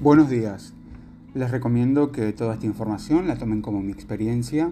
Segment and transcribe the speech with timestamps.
[0.00, 0.74] Buenos días.
[1.34, 4.70] Les recomiendo que toda esta información la tomen como mi experiencia.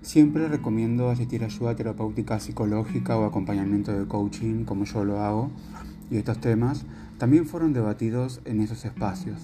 [0.00, 5.50] Siempre recomiendo asistir a ayuda terapéutica psicológica o acompañamiento de coaching, como yo lo hago,
[6.10, 6.86] y estos temas
[7.18, 9.42] también fueron debatidos en esos espacios.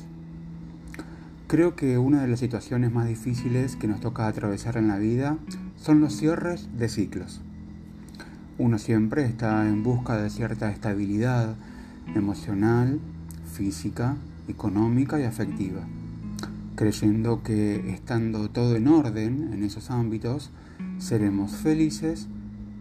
[1.47, 5.37] Creo que una de las situaciones más difíciles que nos toca atravesar en la vida
[5.77, 7.43] son los cierres de ciclos.
[8.57, 11.55] Uno siempre está en busca de cierta estabilidad
[12.15, 12.99] emocional,
[13.53, 14.17] física,
[14.49, 15.83] económica y afectiva,
[16.75, 20.51] creyendo que estando todo en orden en esos ámbitos,
[20.99, 22.29] seremos felices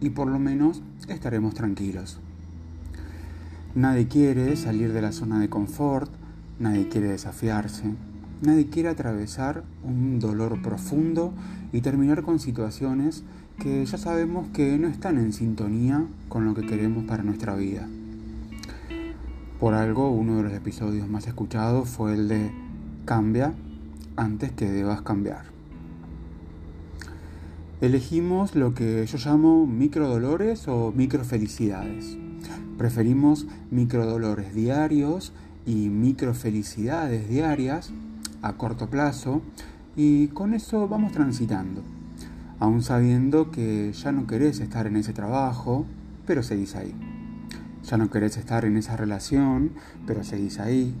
[0.00, 2.18] y por lo menos estaremos tranquilos.
[3.74, 6.10] Nadie quiere salir de la zona de confort,
[6.58, 7.84] nadie quiere desafiarse,
[8.42, 11.32] nadie quiere atravesar un dolor profundo
[11.72, 13.24] y terminar con situaciones
[13.58, 17.86] que ya sabemos que no están en sintonía con lo que queremos para nuestra vida.
[19.60, 22.52] Por algo, uno de los episodios más escuchados fue el de
[23.04, 23.54] Cambia
[24.14, 25.46] antes que debas cambiar.
[27.80, 32.16] Elegimos lo que yo llamo microdolores o microfelicidades.
[32.76, 35.32] Preferimos microdolores diarios
[35.66, 37.90] y microfelicidades diarias
[38.42, 39.42] a corto plazo
[39.96, 41.82] y con eso vamos transitando,
[42.60, 45.84] aún sabiendo que ya no querés estar en ese trabajo,
[46.26, 46.94] pero seguís ahí.
[47.84, 49.72] Ya no querés estar en esa relación,
[50.06, 50.94] pero seguís ahí.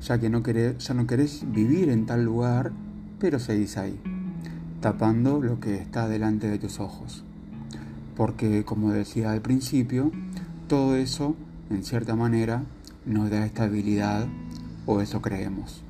[0.00, 2.72] Ya que no querés, ya no querés vivir en tal lugar,
[3.18, 4.00] pero seguís ahí,
[4.80, 7.24] tapando lo que está delante de tus ojos.
[8.16, 10.10] Porque, como decía al principio,
[10.68, 11.36] todo eso,
[11.70, 12.64] en cierta manera,
[13.06, 14.26] nos da estabilidad,
[14.86, 15.82] o eso creemos.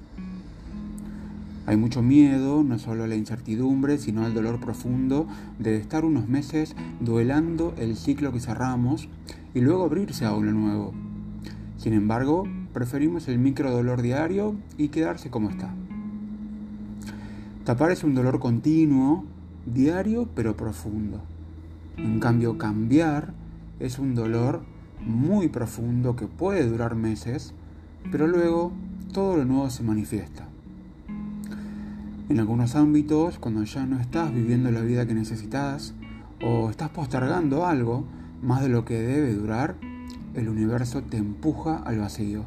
[1.65, 5.29] Hay mucho miedo, no solo a la incertidumbre, sino al dolor profundo
[5.61, 9.09] de estar unos meses duelando el ciclo que cerramos
[9.55, 10.93] y luego abrirse a uno nuevo.
[11.77, 15.75] Sin embargo, preferimos el micro dolor diario y quedarse como está.
[17.65, 19.25] Tapar es un dolor continuo,
[19.67, 21.21] diario pero profundo.
[21.97, 23.35] En cambio, cambiar
[23.79, 24.63] es un dolor
[25.05, 27.53] muy profundo que puede durar meses,
[28.11, 28.73] pero luego
[29.13, 30.47] todo lo nuevo se manifiesta.
[32.29, 35.95] En algunos ámbitos, cuando ya no estás viviendo la vida que necesitas
[36.43, 38.05] o estás postergando algo,
[38.43, 39.77] más de lo que debe durar,
[40.35, 42.45] el universo te empuja al vacío.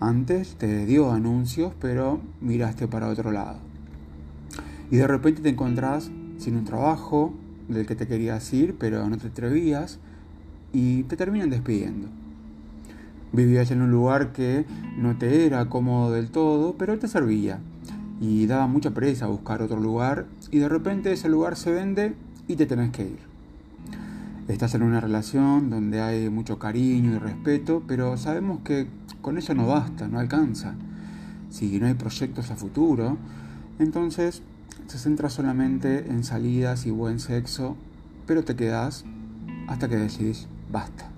[0.00, 3.58] Antes te dio anuncios, pero miraste para otro lado.
[4.90, 7.32] Y de repente te encontrás sin un trabajo
[7.68, 9.98] del que te querías ir, pero no te atrevías,
[10.72, 12.08] y te terminan despidiendo.
[13.32, 14.66] Vivías en un lugar que
[14.98, 17.58] no te era cómodo del todo, pero te servía.
[18.20, 22.14] Y daba mucha presa buscar otro lugar, y de repente ese lugar se vende
[22.46, 23.25] y te tenés que ir.
[24.48, 28.86] Estás en una relación donde hay mucho cariño y respeto, pero sabemos que
[29.20, 30.74] con eso no basta, no alcanza.
[31.50, 33.18] Si no hay proyectos a futuro,
[33.80, 34.42] entonces
[34.86, 37.76] se centra solamente en salidas y buen sexo,
[38.24, 39.04] pero te quedas
[39.66, 41.10] hasta que decidís basta.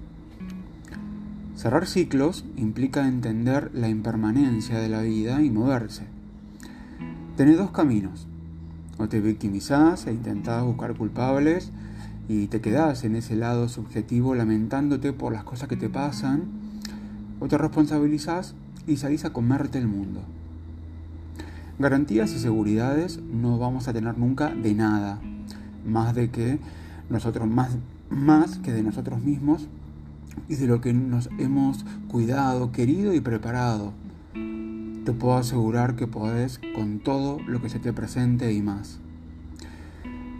[1.54, 6.04] Cerrar ciclos implica entender la impermanencia de la vida y moverse.
[7.36, 8.26] Tenés dos caminos.
[8.96, 11.70] O te victimizás e intentás buscar culpables,
[12.28, 16.42] y te quedas en ese lado subjetivo lamentándote por las cosas que te pasan,
[17.40, 18.54] o te responsabilizas
[18.86, 20.20] y salís a comerte el mundo.
[21.78, 25.20] Garantías y seguridades no vamos a tener nunca de nada,
[25.86, 26.58] más de que
[27.08, 27.76] nosotros, más,
[28.10, 29.66] más que de nosotros mismos
[30.48, 33.94] y de lo que nos hemos cuidado, querido y preparado.
[35.04, 38.98] Te puedo asegurar que podés con todo lo que se te presente y más.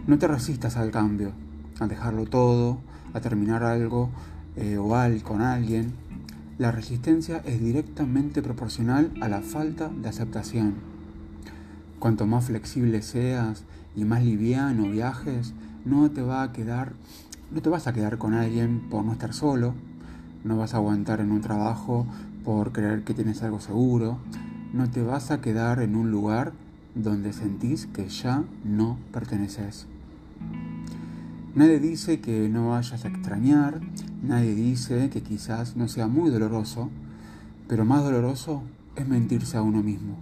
[0.05, 1.31] No te resistas al cambio
[1.79, 2.79] a dejarlo todo,
[3.13, 4.09] a terminar algo
[4.55, 5.93] eh, o al con alguien,
[6.57, 10.75] la resistencia es directamente proporcional a la falta de aceptación.
[11.99, 13.63] Cuanto más flexible seas
[13.95, 15.53] y más liviano viajes,
[15.85, 16.93] no te va a quedar,
[17.51, 19.73] no te vas a quedar con alguien por no estar solo,
[20.43, 22.05] no vas a aguantar en un trabajo
[22.43, 24.19] por creer que tienes algo seguro,
[24.73, 26.53] no te vas a quedar en un lugar
[26.95, 29.87] donde sentís que ya no perteneces.
[31.55, 33.81] Nadie dice que no vayas a extrañar,
[34.21, 36.91] nadie dice que quizás no sea muy doloroso,
[37.67, 38.61] pero más doloroso
[38.95, 40.15] es mentirse a uno mismo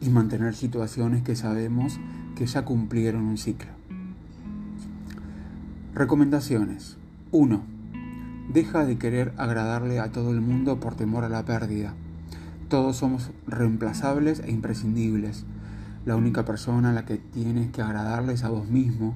[0.00, 2.00] y mantener situaciones que sabemos
[2.34, 3.70] que ya cumplieron un ciclo.
[5.94, 6.96] Recomendaciones.
[7.30, 7.62] 1.
[8.54, 11.92] Deja de querer agradarle a todo el mundo por temor a la pérdida.
[12.68, 15.44] Todos somos reemplazables e imprescindibles.
[16.06, 19.14] La única persona a la que tienes que agradarle a vos mismo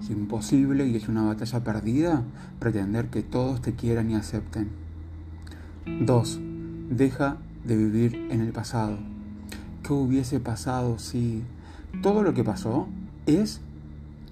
[0.00, 2.22] es imposible y es una batalla perdida
[2.58, 4.68] pretender que todos te quieran y acepten.
[5.86, 6.40] 2.
[6.90, 8.98] Deja de vivir en el pasado.
[9.82, 11.42] ¿Qué hubiese pasado si
[12.02, 12.88] todo lo que pasó
[13.26, 13.60] es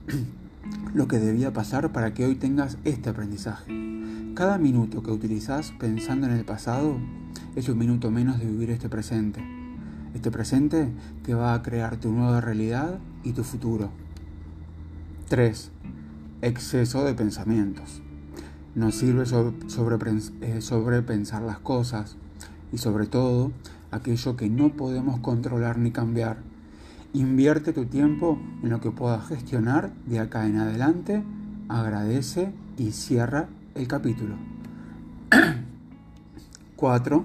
[0.95, 3.73] lo que debía pasar para que hoy tengas este aprendizaje?
[4.35, 6.99] Cada minuto que utilizas pensando en el pasado
[7.55, 9.43] es un minuto menos de vivir este presente.
[10.15, 10.89] Este presente
[11.25, 13.91] que va a crear tu nueva realidad y tu futuro.
[15.29, 15.73] 3.
[16.43, 18.01] Exceso de pensamientos.
[18.77, 22.17] Nos sirve eh, sobre, pensar las cosas
[22.73, 23.51] y sobre todo
[23.91, 26.37] aquello que no podemos controlar ni cambiar.
[27.13, 31.25] Invierte tu tiempo en lo que puedas gestionar de acá en adelante,
[31.69, 34.37] agradece y cierra el capítulo.
[36.77, 37.25] 4.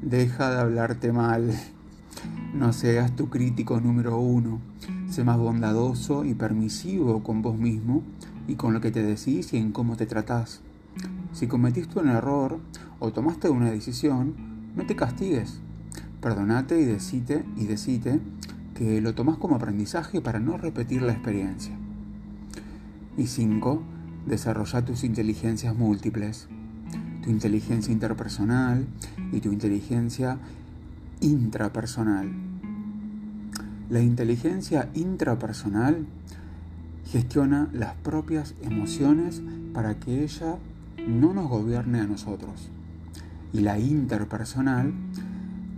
[0.00, 1.52] Deja de hablarte mal.
[2.54, 4.58] No seas tu crítico número uno.
[5.24, 8.02] Más bondadoso y permisivo con vos mismo
[8.46, 10.60] y con lo que te decís y en cómo te tratás.
[11.32, 12.60] Si cometiste un error
[12.98, 14.34] o tomaste una decisión,
[14.76, 15.58] no te castigues.
[16.20, 18.20] Perdonate y decite y decite
[18.74, 21.74] que lo tomás como aprendizaje para no repetir la experiencia.
[23.16, 23.82] Y 5.
[24.26, 26.46] Desarrolla tus inteligencias múltiples.
[27.22, 28.86] Tu inteligencia interpersonal
[29.32, 30.38] y tu inteligencia
[31.20, 32.45] intrapersonal.
[33.88, 36.06] La inteligencia intrapersonal
[37.04, 39.42] gestiona las propias emociones
[39.72, 40.56] para que ella
[41.06, 42.68] no nos gobierne a nosotros.
[43.52, 44.92] Y la interpersonal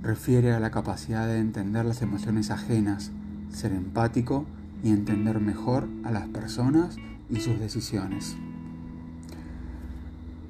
[0.03, 3.11] refiere a la capacidad de entender las emociones ajenas,
[3.53, 4.47] ser empático
[4.83, 6.97] y entender mejor a las personas
[7.29, 8.37] y sus decisiones.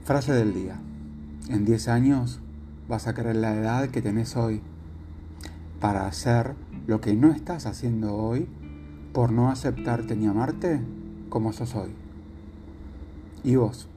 [0.05, 0.77] Frase del día.
[1.49, 2.39] En 10 años
[2.89, 4.61] vas a querer la edad que tenés hoy
[5.81, 6.55] para hacer
[6.89, 8.49] lo que no estás haciendo hoy
[9.13, 10.81] por no aceptarte ni amarte
[11.29, 11.91] como sos hoy.
[13.45, 13.89] ¿Y vos?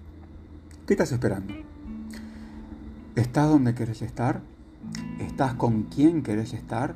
[0.85, 1.53] ¿Qué estás esperando?
[3.15, 4.41] ¿Estás donde querés estar?
[5.21, 6.95] ¿Estás con quién querés estar?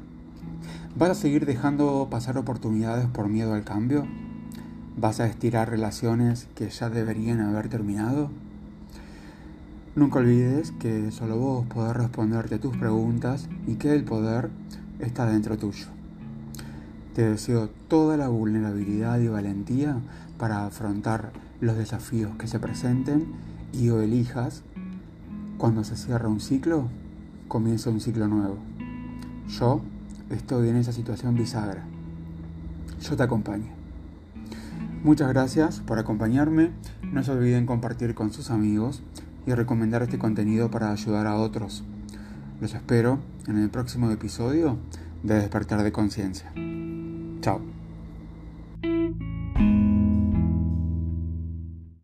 [0.97, 4.05] ¿Vas a seguir dejando pasar oportunidades por miedo al cambio?
[4.97, 8.31] ¿Vas a estirar relaciones que ya deberían haber terminado?
[9.95, 14.49] Nunca olvides que solo vos podés responderte tus preguntas y que el poder
[14.99, 15.87] está dentro tuyo.
[17.13, 19.97] Te deseo toda la vulnerabilidad y valentía
[20.37, 21.31] para afrontar
[21.61, 23.27] los desafíos que se presenten
[23.71, 24.63] y o elijas
[25.57, 26.89] cuando se cierra un ciclo,
[27.47, 28.57] comienza un ciclo nuevo.
[29.47, 29.81] Yo
[30.29, 31.83] estoy en esa situación bisagra.
[33.01, 33.71] Yo te acompaño.
[35.03, 36.71] Muchas gracias por acompañarme.
[37.03, 39.01] No se olviden compartir con sus amigos
[39.45, 41.83] y recomendar este contenido para ayudar a otros.
[42.61, 44.77] Los espero en el próximo episodio
[45.23, 46.53] de Despertar de Conciencia.
[47.41, 47.74] Chao.